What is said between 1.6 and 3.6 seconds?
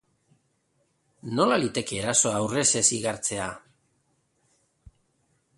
liteke erasoa aurrez ez igartzea?